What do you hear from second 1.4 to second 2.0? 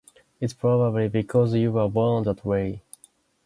you were